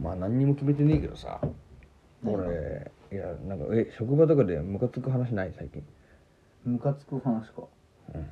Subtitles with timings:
[0.00, 1.40] まあ何にも決めてねえけどさ。
[2.24, 5.52] 俺いやなんかえ職場とかでムカつく話ない？
[5.56, 5.82] 最近。
[6.64, 7.62] ムカつく話か。
[8.14, 8.26] うん。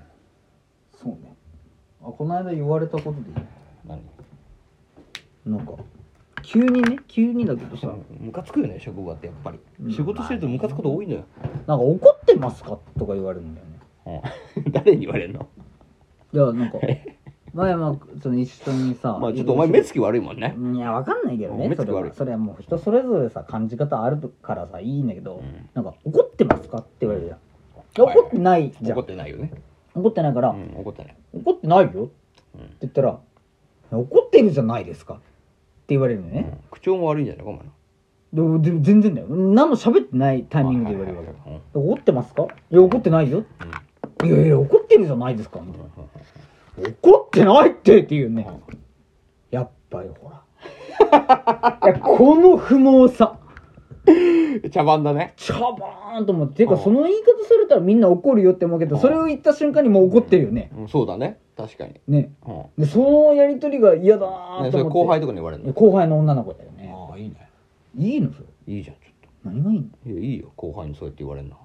[0.97, 1.35] そうね。
[2.03, 3.35] あこの間言われたことでいい？
[3.87, 4.01] 何？
[5.47, 5.73] なんか
[6.43, 7.95] 急にね急にだけどさ。
[8.19, 9.59] ムカつくよね職場ってやっぱり。
[9.83, 9.93] うん。
[9.93, 11.25] 仕事してるとムカつくこと多いのよ、
[11.67, 12.79] なんか怒ってますか？
[12.99, 14.23] とか言われるんだよね。
[14.57, 15.49] うん、 誰に言われるの？
[16.33, 16.79] いやなんか
[17.59, 20.55] 前まあその一緒にさまあちょっとお前目つき悪いもんね。
[20.75, 22.11] いやわかんないけどねそれ目つき悪い。
[22.11, 22.15] は。
[22.15, 25.69] それはもう人それぞれさ感じ方あるからさいいんだけど、ん。
[25.75, 28.09] なんか怒ってますかって言われるじゃん。
[28.09, 29.53] 怒ってないじゃん、怒ってないよね。
[29.95, 31.17] 怒ってないから、うん怒ってない。
[31.35, 31.87] 怒ってないよ。
[31.87, 32.11] ってうん
[32.81, 33.19] 言ったら
[33.91, 35.15] 怒ってるじゃないですか。
[35.15, 35.23] って
[35.89, 36.59] 言われるのね、うん。
[36.71, 37.73] 口調も悪いんじゃないかお前の。
[38.31, 39.27] でも全然だよ。
[39.29, 42.47] 何も喋ってないタイミングで言われるわけ、怒ってますか？
[42.71, 43.45] いや怒ってないよ、
[44.23, 45.89] いやいや怒ってるじゃないですかみたいな
[46.83, 48.49] 怒ってないってっていうね、
[49.51, 50.43] やっぱりほら。
[51.85, 53.39] いやこの不毛さ。
[53.43, 53.49] うん
[54.71, 55.35] 茶番だね。
[55.37, 56.57] 茶番と思って。
[56.57, 56.81] ていうかうん。
[56.83, 59.03] その言い方されたらみんな怒るよって思うけどうん。
[59.03, 60.71] それを言った瞬間にもう怒ってるよね。
[60.77, 61.39] うんそうだね。
[61.57, 62.01] 確かに。
[62.09, 62.33] ね。
[62.47, 62.65] うん。
[62.79, 64.71] でそのやりとりが嫌だなねーと思って。
[64.73, 65.73] それ後輩とかに言われるの？
[65.73, 66.93] 後輩の女の子だよね。
[66.95, 67.49] ああいいね。
[67.97, 68.75] いいのそれ。
[68.75, 69.85] いいじゃんちょっ何がいいの？
[70.03, 70.53] といやいいよ。
[70.57, 71.57] 後輩にそうやって言われるな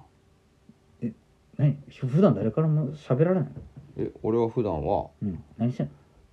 [1.58, 1.78] 何？
[1.90, 3.50] 普段誰からも喋られないの？
[3.98, 5.06] え俺は普段は？
[5.22, 5.42] うん。
[5.58, 5.90] 何してん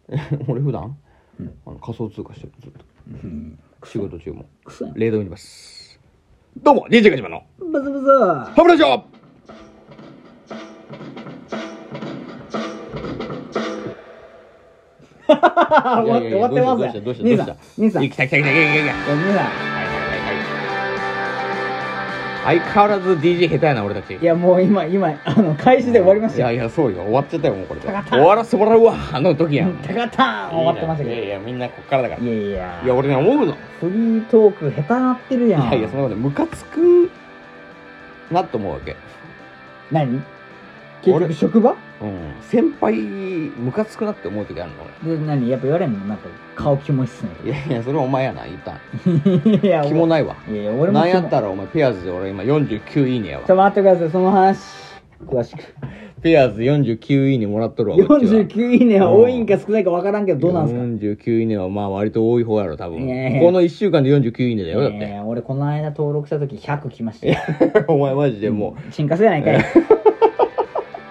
[0.10, 0.46] の？
[0.48, 0.98] 俺普段？
[1.40, 1.54] うん。
[1.66, 2.80] あの仮想通貨してるずっと。
[3.08, 3.60] うん。
[3.84, 4.46] 仕事中も。
[4.64, 4.96] くそやん。
[4.96, 6.00] レード見てます
[6.58, 7.44] どうも DJ ガジマの。
[7.72, 8.06] バズバズ。
[8.52, 9.04] ハブラジオ。
[15.32, 17.82] 終わって終わってますどうしたどうした兄さんどうした？
[17.82, 19.14] 兄さんいや来た来た来た来た来た来たいや兄さはい。
[19.14, 19.71] はいはいはい
[22.44, 24.16] 相変わらず DJ 下手やな俺たち。
[24.18, 26.52] んいやもう今今あの開始で終わりましたよ。
[26.52, 27.04] いやいやそうよ。
[27.04, 27.88] 終わっちゃったよもうこれで。
[27.88, 29.74] 終わらせてもらうわあの時やん。
[29.78, 32.22] タカターン終わってましたいやいけやみんなこっからだから。
[32.22, 32.82] どいいや。
[32.84, 33.54] いやや俺ね思うの。
[33.80, 35.62] フリートーク下手なってるやん。
[35.64, 37.12] いやいやそのことねムカつく
[38.32, 38.96] なと思うわけ。
[39.92, 40.22] 何？
[41.04, 41.72] 結俺局職場？
[41.72, 41.91] うん
[42.42, 44.72] 先輩ムカつくなって思う時ある
[45.06, 46.00] ので何やっぱ言われんの？
[46.06, 48.72] なんか顔キモいっすね俺いやいやそれはお前やな言った
[49.60, 50.36] いや気もないわ。
[50.50, 53.44] いや俺もなんやっらたらお前ペアーズで俺今49いいねやわ。
[53.46, 54.60] ちょ待ってくださいその話
[55.26, 55.64] 詳しく。
[56.22, 58.32] ペアーズ49いいねもらっとるわこっちは。
[58.44, 63.00] 49いいねは多いんか少ないか分からんけどどうなんすか？49いいねはまあ割と多い方やろ多分。
[63.00, 63.06] こ
[63.52, 64.98] の1週間で49いいねだよだって。
[65.10, 67.38] や俺この間登録した時100来ましたよ。
[67.88, 69.64] お前マジでもチンカスやないかい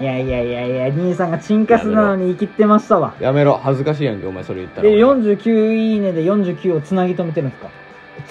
[0.00, 3.14] いやいやいやいや兄さんがチンカスなのに生きてましたわ。
[3.20, 3.58] うやめろ。
[3.62, 4.88] 恥ずかしいやんけお前それ言ったら。
[4.88, 7.70] で49いいねで49をつなぎ止めてるんですか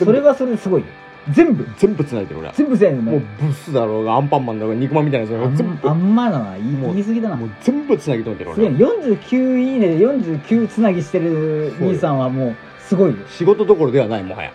[0.03, 0.87] それはそれですごいよ。
[1.31, 1.67] 全部。
[1.77, 2.53] 全部繋いでる俺は。
[2.55, 2.97] 全部せやね。
[2.97, 5.89] んもうブスだろうがアンパンマンだろうが肉まんみたいなやつ全部。
[5.89, 7.35] あんまだな言いもう言い過ぎだな。
[7.35, 13.17] もう全部繋ぎ止めてるすげえ俺49いいねで49つなぎしてる兄さんはもうすごいよ。
[13.27, 14.51] 仕事どころではないもはや。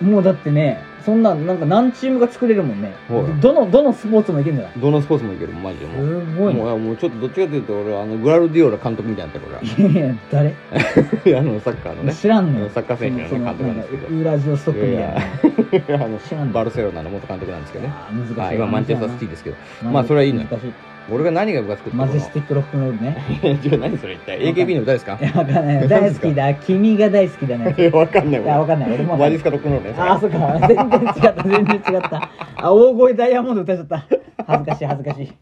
[0.00, 2.94] もうだってねそんなんなんか何チームが作れるもんね。
[3.08, 3.40] はい。
[3.40, 4.78] どのどのスポーツもいけるんじゃない？
[4.80, 6.24] どのスポーツもいけるもんマジでもう。
[6.24, 6.60] すごいな。
[6.64, 10.54] もうもうちょっとどっちかというと俺はあのグラルディオラ監督みたいになってるいやいや誰？
[11.38, 12.14] あのサッカーのね。
[12.14, 12.60] 知らんの？
[12.60, 14.06] よサッカー選手のね監督なんですけど。
[14.08, 16.04] ウーラジオストックみたいな。
[16.04, 16.52] あの知らんの？
[16.52, 17.92] バルセロナの元監督なんですけどね。
[17.94, 19.56] あー難しいはい今マンチェスターシティですけど。
[19.90, 20.46] まあそれはいいのよ。
[20.50, 20.72] 難しい
[21.10, 23.16] 俺が何がムカつくってマジスティックロックンロールね。
[23.42, 25.18] ッ クじゃあ何それ一体？AKB の歌ですか？
[25.20, 25.76] いやわかんない。
[25.76, 26.54] 何大好きだ。
[26.64, 27.74] 君が大好きだね。
[27.76, 28.42] いやわかんない。
[28.42, 28.94] いやわかんない。
[28.94, 30.66] 俺もマジスカロックンロールねあーそっか。
[30.66, 31.42] 全然違った。
[31.42, 32.30] 全然違った。
[32.56, 34.06] あ大声ダイヤモンド歌っちゃった。
[34.46, 35.32] 恥ずかしい恥ずかしい。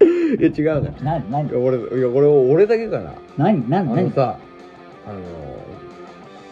[0.40, 0.92] いや違うのよ。
[1.02, 1.48] な何？
[1.48, 3.12] いや俺いや俺俺だけかな。
[3.36, 3.68] 何？
[3.68, 3.80] 何？
[3.80, 4.36] あの何さ
[5.06, 5.18] あの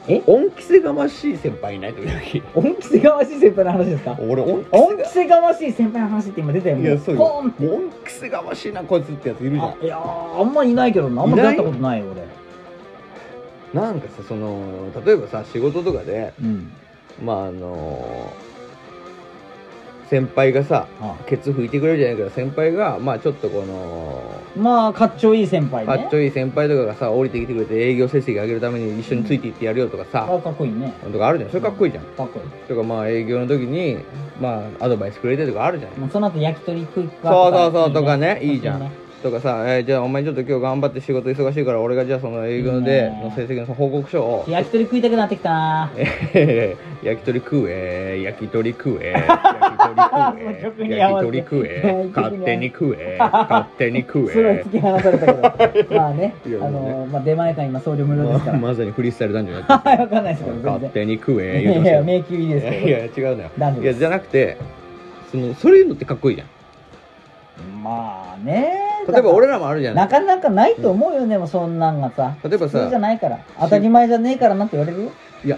[0.09, 0.23] え？
[0.27, 2.21] 恩着せがましい先輩いない時々？
[2.69, 4.17] 恩着せがましい先輩の話ですか？
[4.21, 7.23] 俺恩恩着せがましい先輩の話って今出たよいやそうよ。
[7.25, 7.53] 恩
[8.05, 9.65] 着せがましいなこいつってやついるじゃん。
[9.69, 12.07] あいやーあんまいないけどなあんま出会ったことないよ
[13.73, 13.83] 俺。
[13.83, 14.59] なんかさその
[15.05, 16.71] 例えばさ仕事とかでうん。
[17.23, 18.33] まああの
[20.09, 21.17] 先輩がさあ。
[21.27, 24.23] ケツ拭いてくれるじゃないけど先輩がまあちょっとこの
[24.57, 25.87] まあかっちょいい先輩ね。
[25.87, 30.93] かっちょいい先輩とかがさ降りてきてくれて営業成績上げるために一緒についていってやるよとかさ、あかっこいいね。
[31.13, 31.51] とかあるじゃん。
[31.51, 32.51] それかっこいいじゃん、かっこいい。
[32.69, 33.99] とかまあ営業の時に
[34.41, 35.93] まあアドバイスくれてとかあるじゃん。
[36.01, 38.81] もうその後焼き鳥食いかそうそうそうとかねいいじゃん。
[38.81, 38.91] ね
[39.21, 44.45] とかさ、えーじゃあお前ちょっと今日頑張って仕事忙しいから俺がじゃあその営業での成績の報告書を。
[44.47, 45.91] 焼き鳥食いたくなってきたな。
[45.97, 49.17] え ー焼き鳥食え焼き鳥食え
[49.97, 55.95] 焼き鳥食え焼き鳥食え勝手に食え 勝手に食すごいえ突き放されたけど。
[55.97, 58.59] まあねあのまあ出前館今送料無料ですから。
[58.59, 62.87] まさにフリースタイル男女になってはいわかんないですけど勝手に食えい言うてまやいや迷宮いいですけど。
[62.89, 63.51] いや違うのよ。
[63.59, 64.57] 男女いやじゃなくて
[65.31, 66.49] そのそういうのってかっこいいじゃん。
[67.83, 68.73] まあね。
[69.09, 72.35] 例えば俺らもあるじゃなないかなかないと思うよでもそんなんがさ。
[72.45, 73.39] 例えばさ普通じゃないから。
[73.59, 75.13] 当たり前じゃねえからなって言われるよ。
[75.45, 75.57] いや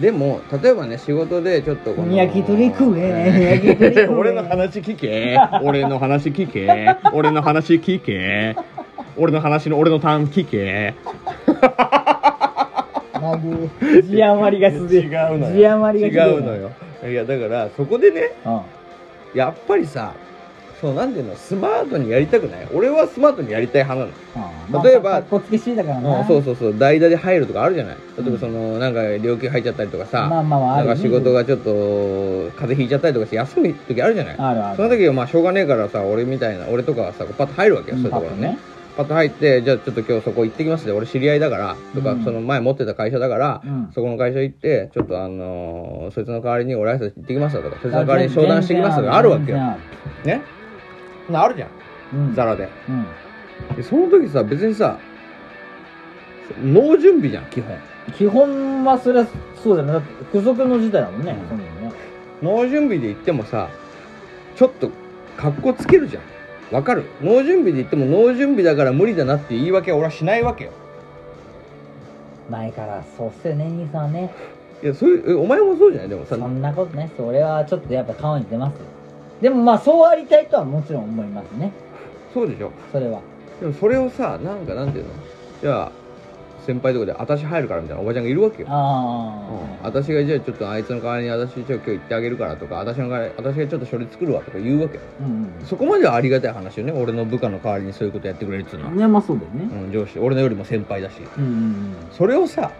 [0.00, 5.38] でも例えばね仕事でちょっとこの焼き鳥食え焼き鳥食え俺の話聞け。
[5.62, 6.96] 俺の話聞け。
[7.14, 8.56] 俺の話聞け。
[9.16, 10.94] 俺の話の俺のターン聞け。
[13.14, 15.96] なんで字余りがすで違うのよ。
[15.96, 16.08] 違
[16.38, 16.70] うのよ。
[17.08, 18.60] いやだからそこでねうん。
[19.34, 20.12] やっぱりさ
[20.80, 21.34] そうなんていうの？
[21.36, 22.68] スマートにやりたくない？
[22.74, 24.76] 俺はスマートにやりたい派なの。
[24.76, 26.20] うん例えばだからな。
[26.20, 27.96] うんそうそうそう代打で入るとかあるじゃない？
[28.18, 31.70] 例えうんばその、なんか料金入っちゃったりとかさ、まあまあまあなんか仕事がちょっと
[32.56, 34.36] 風邪ひいちゃったりとかして休む時あるじゃない？
[34.38, 34.76] あるある。
[34.76, 38.58] その時はまあしょうがねえからさ俺みたいな俺とかはさパッと入るわけよ、うんそういうところにね。
[38.96, 41.76] パパッと入ってじゃあちょっと今日そこ行ってきますで俺知り合いだから。
[41.94, 42.24] とか、うん。
[42.24, 43.90] その前持ってた会社だから、うん。
[43.94, 49.58] そこの会社行ってちょっとあのーそいつの代わりに俺挨拶行ってきますよとかそいつの代わりに商談してきますとかあるわけよ。
[50.24, 50.42] ね？
[51.30, 51.68] なあるじゃん。
[52.14, 52.34] うん。
[52.34, 52.68] ザラで。
[52.88, 53.06] うん。
[53.76, 54.98] でその時さ別にさ
[56.62, 57.76] 脳準備じゃん基本。
[58.16, 59.26] 基本はそれは
[59.62, 59.92] そうだよね。
[59.94, 61.64] だって付属の時代だもんねそんね。
[62.42, 63.68] 脳準備で言ってもさ
[64.54, 64.90] ちょっと
[65.36, 66.22] 格好つけるじゃん。
[66.74, 67.04] わかる？
[67.22, 70.72] 脳準備で言っても脳準備だから無理だなって言い訳は俺はしないわけよ。
[72.50, 74.32] 前からそうっすよね兄さんはね。
[74.82, 76.08] いやそういうえお前もそうじゃない？
[76.08, 78.80] でもさそんなことないっす俺はちょっとやっぱ顔に出ますよ
[79.40, 81.72] でもまあそうありたいとはもちろん思いますね。
[82.32, 82.72] そうでしょ。
[82.92, 83.20] それは。
[83.60, 85.10] でもそれをさなんかなんていうの？
[85.62, 85.92] じゃあ
[86.66, 89.46] 先輩とかで私入るからみたいなおばちゃんがいるわけよ、うん、あ
[89.84, 95.00] あ私がじゃあちょっとあいつの代わりに私ちょ今日行ってあげるからとか私の代わり私がちょっと書類作るわとか言うわけよ。
[95.20, 99.64] うんそこまではありがたい話よね俺の部下の代わりにそういうことやってくれるっていうのは、うんいやまあそうだよね。
[99.86, 100.18] うん、上司。
[100.18, 101.14] 俺のよりも先輩だし。
[101.38, 101.94] うんうん。
[102.10, 102.72] それをさ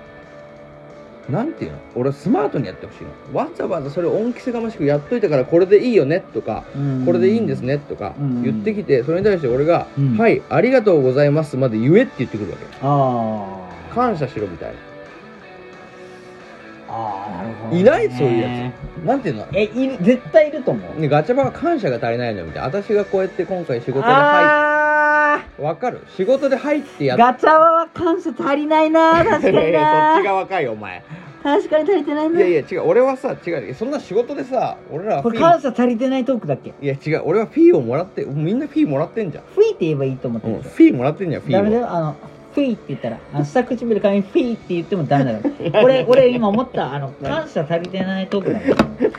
[1.28, 1.78] なんていうの？
[1.96, 3.36] 俺はスマートにやってほしいの。
[3.36, 7.02] わざわざそれを恩着せがましくやっといたからこれでいいよねとかうん。
[7.04, 8.42] これでいいんですねとかうん。
[8.42, 10.16] 言ってきてそれに対して俺が「うん。
[10.16, 12.64] はいありがとうございます」まで言えって言ってくるわけ。
[12.82, 14.74] ああ感謝しろみたい
[16.88, 19.04] ああなるほどいないそういうやつ。
[19.04, 19.46] なんていうの？
[19.52, 21.00] えいる絶対いると思う。
[21.00, 22.68] ねガチャバは感謝が足りないのよみたいな。
[22.68, 24.65] 私がこうやって今回仕事で入あって
[25.58, 26.00] わかる？
[26.16, 29.80] 仕事で入ってやっーガチャバは感謝足りないな確かに いやいや
[30.14, 31.02] そっちなが若いお前。
[31.42, 32.38] 確かに足りてないな。
[32.38, 32.82] いやいや違う。
[32.86, 33.74] 俺はさ違う。
[33.74, 36.74] そんな仕事でさ俺らはこれ感ー謝足りてないトークだっけ？
[36.80, 37.22] いや違う。
[37.24, 42.16] 俺はフィーをもらってみんなフィーもらってんじゃん、フィーって言えばいいと思ってうん、るでしフィーもらってんじゃんフょダメだィーをよあの
[42.56, 45.40] フィーって言ったらあの下唇からにフィーって言ってもダメだよ
[45.84, 48.74] 俺俺今思ったあの感謝足りてないトークだよ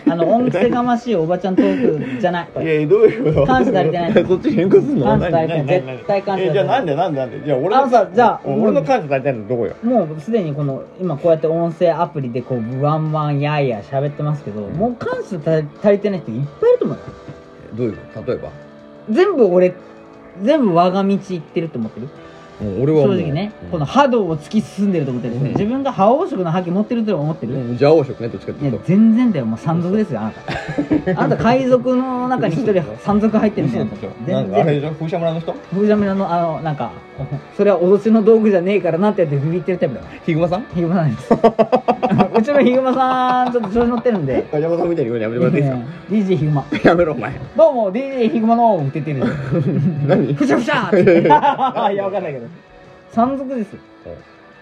[0.08, 2.50] あの恩着せがましいおばちゃんトークじゃない。
[2.56, 3.46] いやどういうこと？
[3.46, 5.06] 感謝足りてないそっち変更すんの？
[5.06, 5.98] 感謝足りてない。
[5.98, 6.50] 絶対感謝足りてない。
[6.50, 6.96] えじゃあなんで？
[6.96, 7.20] なんで？
[7.20, 7.46] なんで？
[7.46, 9.76] じゃあ俺のあのさじゃあ俺の感謝足りてないのどこよ？
[9.84, 17.04] もうすでにこの今こうやって音声アプリでこうワンワンやーやー喋ってますけどもう感謝足り足りてない人いっぱいいると思うよ。
[17.76, 18.32] どういうこと？
[18.32, 18.52] 例えば？
[19.12, 19.76] 全部俺
[20.42, 22.10] 全部我が道行ってると思ってる？
[22.62, 23.70] もう俺は正直ね、うん。
[23.70, 25.44] この波動を突き進んでると思ってる、うん。
[25.50, 27.68] 自分が覇王色の覇気持ってると思ってる、うん。
[27.70, 28.80] 邪王色ねどっちかっていうと。
[28.86, 31.22] 全然だよもう山賊ですよあなた。
[31.22, 32.74] あなた海賊の中に一人
[33.04, 34.92] 山賊入ってるんですよなんかあれでしょ？
[34.92, 36.92] 風車村の人風車村のあのなんか
[37.56, 40.66] それは脅しの道具じゃねえからなってやってビビってるタイプだヒグマさん？
[40.74, 41.30] ヒグマさんです
[42.38, 44.48] うちのヒグマさんちょっと調子乗ってるんで。
[44.52, 46.66] ガチャバさんみたいに言うのやめてもらっていいですか？DJ ヒグマ。
[46.84, 47.34] やめろお前。
[47.56, 49.20] どうも DJ ヒグマのって言ってる
[50.08, 50.34] 何？
[50.34, 51.22] ふしゃふしゃーって。
[51.24, 52.48] いやわかんないけど。
[53.12, 53.74] 山賊です。
[53.74, 53.80] よ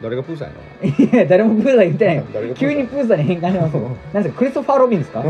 [0.02, 1.06] 誰がプーさんやの？
[1.06, 2.16] いや誰もプーさん言ってない。
[2.18, 2.24] よ
[2.56, 3.98] 急にプーさんに変換しますよ。
[4.14, 5.24] 何ですかクリストファー・ロビンですか？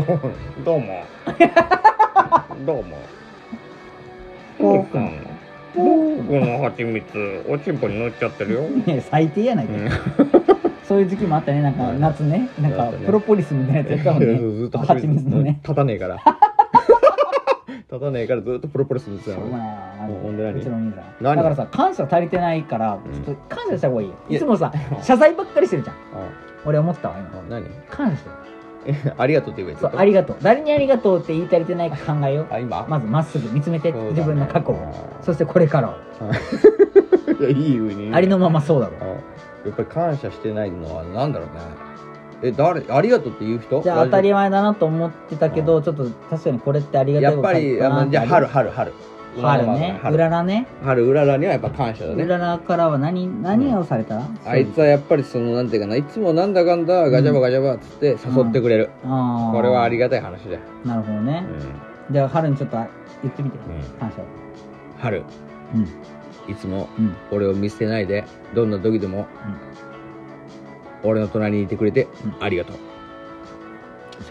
[0.64, 1.04] どうも。
[2.66, 2.96] どうも。
[4.58, 5.10] ポークの
[5.76, 5.84] 僕
[6.40, 8.62] の蜂蜜おちんぽに乗っちゃってるよ。
[9.10, 9.74] 最低やないか、
[10.86, 11.62] そういう時期もあったね。
[11.62, 11.98] なんかはい。
[11.98, 12.48] 夏ね。
[12.60, 15.60] なんかプロポリスみたいなやつやったもんねずっと 蜂蜜のね。
[15.62, 16.16] 立たねえから。
[17.92, 19.68] 立たねえからずっとプロポリスのしょうがない。
[19.68, 20.58] なほんで何？
[20.58, 21.04] うちのお兄さん。
[21.20, 21.36] 何？
[21.36, 23.24] だからさ感謝足りてないからうん。
[23.24, 24.14] ちょっと感謝した方がいいよ。
[24.28, 25.96] いつもさ謝罪ばっかりしてるじゃん。
[25.96, 25.98] あ
[26.64, 27.40] 俺思ったわ今。
[27.40, 27.64] あ何？
[27.90, 28.22] 感謝。
[29.18, 30.36] ありがとうって言えばいいありがとう。
[30.40, 32.46] 誰にありがとうって言い足りてないか考えよう。
[32.52, 32.86] あ今？
[32.88, 34.78] まずまっすぐ見つめて自分の過去を。
[35.22, 35.94] そしてこれからを。
[37.40, 38.92] いやいい風にありのままそうだろ。
[39.00, 39.04] あ
[39.66, 41.54] やっぱり感謝してないのはなんだろうね。
[42.42, 43.82] え誰ありがとうって言う人？
[43.82, 48.92] じゃあ当たり前だなと思ってたけどちょっと確かにこれってありがたいやっぱりあのじゃあ春春春。
[49.40, 49.96] 春ね。
[49.98, 50.16] う春。
[50.16, 50.66] ららね。
[50.82, 52.24] 春うららにはやっぱ感謝だね。
[52.24, 54.22] うららからは何何をされた？
[54.46, 58.16] あいつはやっぱりそのなんていうかないつもなんだかんだガチャバガチャバっつって誘
[58.48, 61.44] ってくれる、あこれはありががたい話だよ、なるほどね。
[62.08, 62.76] うじゃあ春にちょっと
[63.22, 63.56] 言ってみて。
[63.58, 63.60] ん。
[63.98, 64.22] 感謝。
[64.22, 64.24] を
[64.98, 65.22] 春。
[65.74, 65.88] うん
[66.48, 67.14] いつもうん。
[67.30, 68.24] 俺を見捨てないで
[68.54, 69.26] どんな時でも
[71.02, 72.44] 俺の隣にいてくれてうん。
[72.44, 72.76] ありがとう。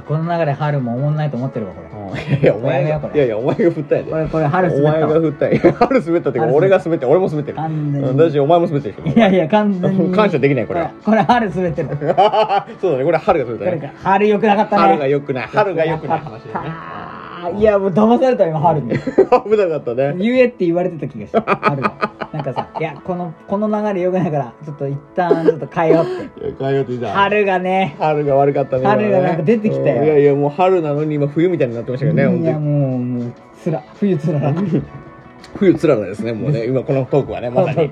[0.07, 2.23] この流れ春もおもんないと思ってるわこれ。
[2.27, 3.15] いやいやお前がこれ。
[3.15, 4.11] いやいやお前が振ったんやで。
[4.11, 5.07] これこれ春お前滑った。
[5.07, 7.57] わが振ったんや 春滑ったってか春滑俺が滑って俺も滑ってる。
[7.57, 8.09] 完全に。
[8.09, 10.11] うんだしお前も滑ってるいやいや完全に。
[10.15, 10.81] 感謝できないこれ。
[10.81, 11.89] はこれ春滑ってる。
[11.89, 11.95] こ
[12.81, 14.81] そうだねこれ春が滑ったれね春良くなかったね。
[14.81, 15.47] 春が良くない。
[15.47, 16.69] 春が良くない話だね
[17.49, 18.91] いやもう騙された今春に。
[18.97, 20.15] 危なかったね。
[20.17, 21.93] 言えって言われてた気がした 春が
[22.31, 26.47] なんかさいやこのこの流れ良くないからちょっと一旦ちょっと変えようって。
[26.47, 27.95] いや変えようってた春がね。
[27.99, 30.01] 春が悪かったね春がなんか出てきたよ。
[30.01, 34.53] うんいやいやもう春なのに今冬みたいになってましたけどねいやもうもうつら冬つらら
[35.57, 36.65] 冬つららですねもうね。
[36.67, 37.91] 今このトークはねまさに。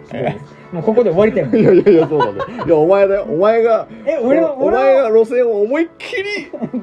[0.71, 1.55] もうここで終わりたいもん。
[1.55, 3.25] いやいやいやそうだねいやお前だよ。
[3.29, 6.23] お前がえ俺のお前が路線を思いっきり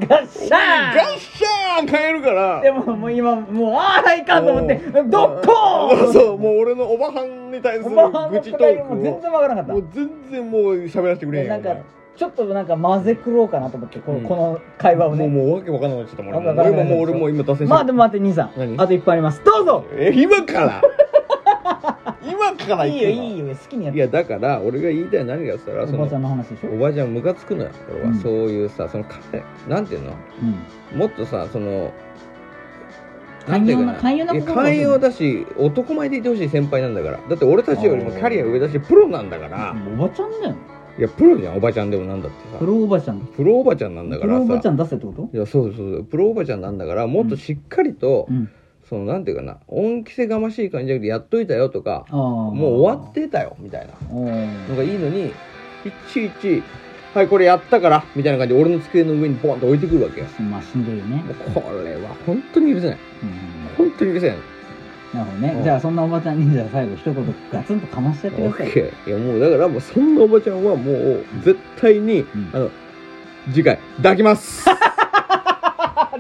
[0.07, 0.57] ガッシャガ
[1.03, 2.61] ッシャーン変えるから。
[2.61, 7.97] ーでももう今もうああいかんと思ってうんどっこーそうもう俺のおばはんに対する
[8.31, 8.97] 愚痴トークを。
[8.97, 11.77] も全然わからなかっもう全然もう喋らせてくれへんなんか
[12.17, 14.25] ちょっとなんか混ぜくろうかなと思ってこの,、うん。
[14.25, 15.27] この会話をね。
[15.27, 16.83] もうもうわけわかんなくなっちゃったもんわけわからない。
[16.83, 18.53] 俺ももう俺も今まあでも待って兄さん。
[18.57, 18.79] 何？
[18.79, 19.43] あといっぱいあります。
[19.45, 19.85] どうぞ。
[19.93, 20.83] え今から？
[22.23, 23.47] 今からいいよいいよ。
[23.55, 23.99] 好きにやって。
[23.99, 26.71] いやだから俺が言いたい何がっつったらそおばちゃんのの話でしょ？
[26.75, 28.15] おばちゃんムカつくのよこれは、うん。
[28.19, 30.13] そういうさその彼なんていうの？
[30.93, 30.99] うん。
[30.99, 31.93] もっとさその
[33.47, 37.19] 寛容だし男前でいてほしい先輩なんだから。
[37.29, 39.75] だって俺たちよりもキャリア上だしプロなんだから。
[39.95, 40.55] おばちゃんだよ
[41.01, 42.59] いやプロじゃんおばちゃんでもなんだってさ。
[42.59, 43.21] プロおばちゃん。
[43.21, 44.41] プロおばちゃんなんだからさ。
[44.41, 45.31] プロおばちゃん出せってこと？
[45.33, 48.51] いやそうそうそうプロおばちゃんなんだからもっとしっかりと、うん。
[48.89, 53.95] そのなんていうかな恩着せがましい感じじゃなくてやっといたよとかもう終わってたよみたいな。
[54.13, 55.33] のがいいのにい
[56.13, 56.63] ちいち
[57.15, 60.27] 「はいこれやったから」みたいな感じで俺の机の上にボンと置いてくるわけよ。
[60.41, 61.23] まあしんどいよね。
[61.55, 62.99] これは本当に許せない。
[63.79, 63.87] うん。
[63.87, 64.37] 本当に許せない
[65.13, 65.55] なるほどね。
[65.57, 65.65] うん。
[65.65, 68.69] じゃあそんなおばちゃんにじゃあ最後一言ガツンとかましてやってオください。
[68.69, 69.09] ッケー。
[69.09, 72.27] いやもうだからもうそんなおばちゃんはもう絶対に、ん。
[72.53, 72.71] あの
[73.51, 74.69] 次回抱きます。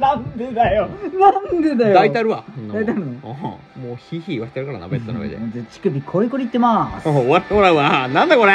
[0.00, 0.88] なんでだよ。
[1.20, 1.94] なんでだよ。
[1.94, 2.44] 抱いてあるわ。
[2.68, 3.06] 抱いてあるの？
[3.06, 3.12] うん。
[3.14, 5.37] もうヒーヒー言わしてるからなベッドの上で。
[5.70, 7.04] 乳首コリコリいってます。
[7.09, 8.09] 終わってもらうわ。
[8.09, 8.52] なんだこれ